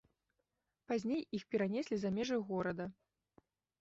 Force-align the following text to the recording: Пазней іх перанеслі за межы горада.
Пазней 0.91 1.21
іх 1.39 1.43
перанеслі 1.55 1.95
за 2.05 2.09
межы 2.17 2.37
горада. 2.49 2.85